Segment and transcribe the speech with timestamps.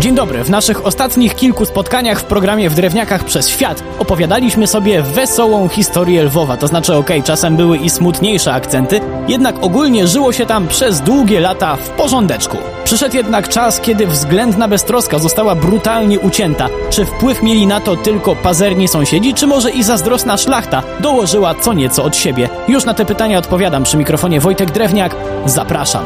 [0.00, 0.44] Dzień dobry.
[0.44, 6.22] W naszych ostatnich kilku spotkaniach w programie W Drewniakach przez Świat opowiadaliśmy sobie wesołą historię
[6.22, 6.56] Lwowa.
[6.56, 11.00] To znaczy, okej, okay, czasem były i smutniejsze akcenty, jednak ogólnie żyło się tam przez
[11.00, 12.56] długie lata w porządeczku.
[12.84, 16.68] Przyszedł jednak czas, kiedy względna beztroska została brutalnie ucięta.
[16.90, 21.72] Czy wpływ mieli na to tylko pazerni sąsiedzi, czy może i zazdrosna szlachta dołożyła co
[21.72, 22.48] nieco od siebie?
[22.68, 25.16] Już na te pytania odpowiadam przy mikrofonie Wojtek Drewniak.
[25.46, 26.04] Zapraszam.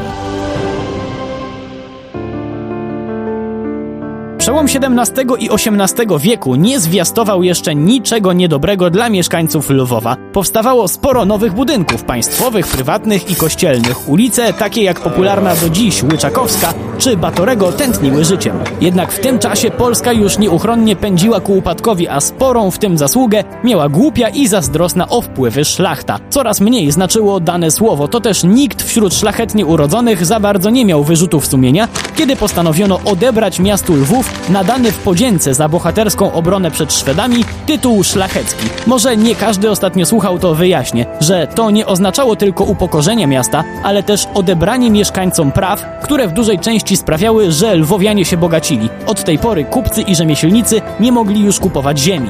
[4.45, 10.17] Przełom XVII i XVIII wieku nie zwiastował jeszcze niczego niedobrego dla mieszkańców Lwowa.
[10.33, 14.09] Powstawało sporo nowych budynków państwowych, prywatnych i kościelnych.
[14.09, 18.59] Ulice, takie jak popularna do dziś Łyczakowska czy Batorego, tętniły życiem.
[18.81, 23.43] Jednak w tym czasie Polska już nieuchronnie pędziła ku upadkowi, a sporą w tym zasługę
[23.63, 26.19] miała głupia i zazdrosna o wpływy szlachta.
[26.29, 31.03] Coraz mniej znaczyło dane słowo, to też nikt wśród szlachetnie urodzonych za bardzo nie miał
[31.03, 37.45] wyrzutów sumienia, kiedy postanowiono odebrać miastu Lwów nadany w podzięce za bohaterską obronę przed Szwedami
[37.65, 38.65] tytuł szlachecki.
[38.87, 44.03] Może nie każdy ostatnio słuchał, to wyjaśnię, że to nie oznaczało tylko upokorzenie miasta, ale
[44.03, 48.89] też odebranie mieszkańcom praw, które w dużej części sprawiały, że lwowianie się bogacili.
[49.05, 52.29] Od tej pory kupcy i rzemieślnicy nie mogli już kupować ziemi.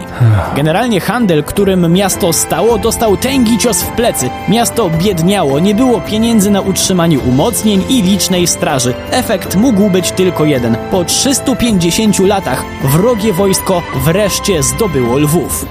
[0.56, 4.30] Generalnie handel, którym miasto stało, dostał tęgi cios w plecy.
[4.50, 8.94] Miasto biedniało, nie było pieniędzy na utrzymanie umocnień i licznej straży.
[9.12, 10.76] Efekt mógł być tylko jeden.
[10.92, 11.95] Po 350
[12.26, 15.66] latach wrogie wojsko wreszcie zdobyło Lwów.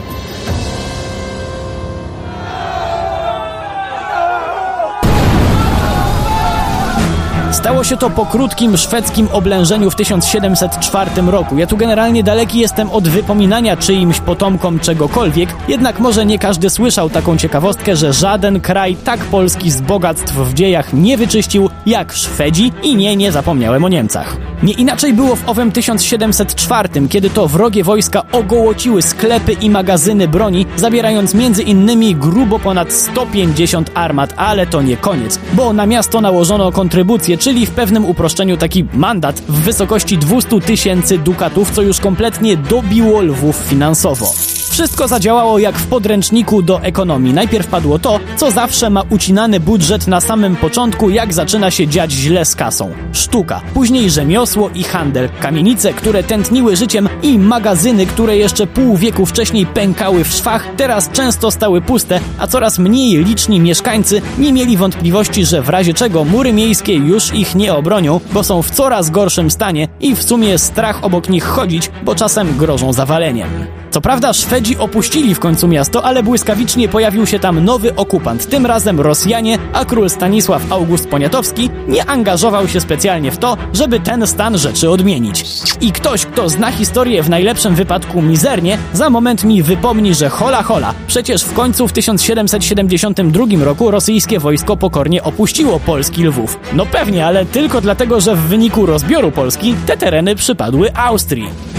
[7.64, 11.58] Stało się to po krótkim szwedzkim oblężeniu w 1704 roku.
[11.58, 17.10] Ja tu generalnie daleki jestem od wypominania czyimś potomkom czegokolwiek, jednak może nie każdy słyszał
[17.10, 22.72] taką ciekawostkę, że żaden kraj tak Polski z bogactw w dziejach nie wyczyścił jak Szwedzi
[22.82, 24.36] i nie, nie zapomniałem o Niemcach.
[24.62, 30.66] Nie inaczej było w owym 1704, kiedy to wrogie wojska ogołociły sklepy i magazyny broni,
[30.76, 36.72] zabierając między innymi grubo ponad 150 armat, ale to nie koniec, bo na miasto nałożono
[36.72, 42.56] kontrybucję, czyli w pewnym uproszczeniu taki mandat w wysokości 200 tysięcy dukatów, co już kompletnie
[42.56, 44.32] dobiło Lwów finansowo.
[44.74, 47.34] Wszystko zadziałało jak w podręczniku do ekonomii.
[47.34, 52.12] Najpierw padło to, co zawsze ma ucinany budżet na samym początku, jak zaczyna się dziać
[52.12, 52.92] źle z kasą.
[53.12, 59.26] Sztuka, później rzemiosło i handel, kamienice, które tętniły życiem i magazyny, które jeszcze pół wieku
[59.26, 64.76] wcześniej pękały w szwach, teraz często stały puste, a coraz mniej liczni mieszkańcy nie mieli
[64.76, 69.10] wątpliwości, że w razie czego mury miejskie już ich nie obronią, bo są w coraz
[69.10, 73.48] gorszym stanie i w sumie strach obok nich chodzić, bo czasem grożą zawaleniem.
[73.94, 78.66] Co prawda Szwedzi opuścili w końcu miasto, ale błyskawicznie pojawił się tam nowy okupant, tym
[78.66, 84.26] razem Rosjanie, a król Stanisław August Poniatowski nie angażował się specjalnie w to, żeby ten
[84.26, 85.44] stan rzeczy odmienić.
[85.80, 90.62] I ktoś, kto zna historię w najlepszym wypadku mizernie, za moment mi wypomni, że hola
[90.62, 96.58] hola, przecież w końcu w 1772 roku rosyjskie wojsko pokornie opuściło polski Lwów.
[96.72, 101.73] No pewnie, ale tylko dlatego, że w wyniku rozbioru Polski te tereny przypadły Austrii.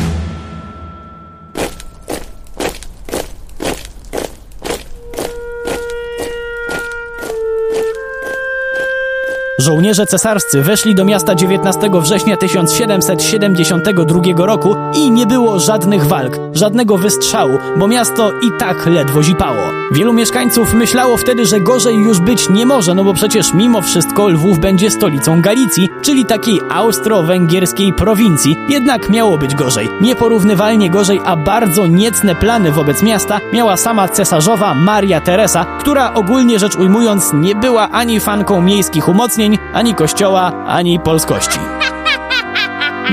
[9.59, 16.97] Żołnierze cesarscy weszli do miasta 19 września 1772 roku i nie było żadnych walk, żadnego
[16.97, 19.61] wystrzału, bo miasto i tak ledwo zipało.
[19.91, 24.27] Wielu mieszkańców myślało wtedy, że gorzej już być nie może, no bo przecież mimo wszystko
[24.27, 28.55] Lwów będzie stolicą Galicji, czyli takiej austro-węgierskiej prowincji.
[28.69, 29.89] Jednak miało być gorzej.
[30.01, 36.59] Nieporównywalnie gorzej, a bardzo niecne plany wobec miasta miała sama cesarzowa Maria Teresa, która ogólnie
[36.59, 41.59] rzecz ujmując nie była ani fanką miejskich umocnień, ani kościoła, ani polskości.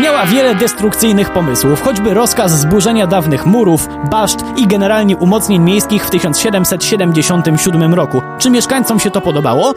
[0.00, 6.10] Miała wiele destrukcyjnych pomysłów, choćby rozkaz zburzenia dawnych murów, baszt i generalnie umocnień miejskich w
[6.10, 8.22] 1777 roku.
[8.38, 9.74] Czy mieszkańcom się to podobało?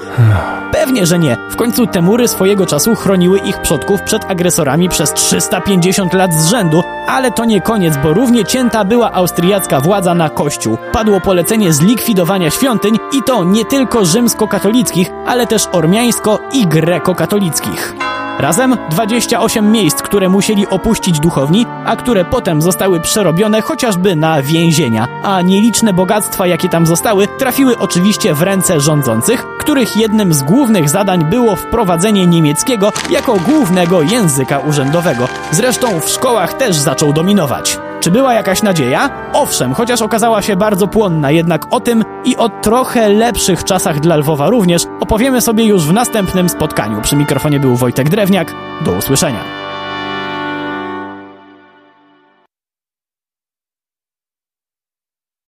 [0.72, 1.38] Pewnie, że nie.
[1.50, 6.48] W końcu te mury swojego czasu chroniły ich przodków przed agresorami przez 350 lat z
[6.48, 10.78] rzędu, ale to nie koniec, bo równie cięta była austriacka władza na kościół.
[10.92, 18.05] Padło polecenie zlikwidowania świątyń i to nie tylko rzymskokatolickich, ale też ormiańsko i grekokatolickich.
[18.40, 25.08] Razem 28 miejsc, które musieli opuścić duchowni, a które potem zostały przerobione chociażby na więzienia.
[25.24, 30.90] A nieliczne bogactwa, jakie tam zostały, trafiły oczywiście w ręce rządzących, których jednym z głównych
[30.90, 35.28] zadań było wprowadzenie niemieckiego jako głównego języka urzędowego.
[35.52, 37.80] Zresztą w szkołach też zaczął dominować.
[38.06, 39.10] Czy była jakaś nadzieja?
[39.34, 44.16] Owszem, chociaż okazała się bardzo płonna, jednak o tym i o trochę lepszych czasach dla
[44.16, 47.02] Lwowa również opowiemy sobie już w następnym spotkaniu.
[47.02, 48.54] Przy mikrofonie był Wojtek Drewniak.
[48.82, 49.65] Do usłyszenia.